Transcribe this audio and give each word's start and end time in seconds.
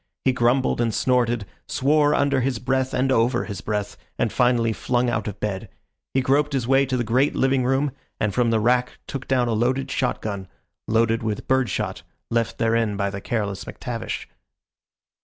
He 0.25 0.33
grumbled 0.33 0.81
and 0.81 0.91
snorted, 0.91 1.45
swore 1.67 2.15
under 2.15 2.41
his 2.41 2.57
breath 2.57 2.91
and 2.91 3.11
over 3.11 3.45
his 3.45 3.61
breath, 3.61 3.97
and 4.17 4.33
finally 4.33 4.73
flung 4.73 5.11
out 5.11 5.27
of 5.27 5.39
bed. 5.39 5.69
He 6.15 6.21
groped 6.21 6.53
his 6.53 6.67
way 6.67 6.87
to 6.87 6.97
the 6.97 7.03
great 7.03 7.35
living 7.35 7.63
room, 7.63 7.91
and 8.19 8.33
from 8.33 8.49
the 8.49 8.59
rack 8.59 8.97
took 9.05 9.27
down 9.27 9.47
a 9.47 9.53
loaded 9.53 9.91
shot 9.91 10.19
gun 10.19 10.47
loaded 10.87 11.21
with 11.21 11.47
bird 11.47 11.69
shot, 11.69 12.01
left 12.31 12.57
therein 12.57 12.97
by 12.97 13.11
the 13.11 13.21
careless 13.21 13.65
McTavish. 13.65 14.25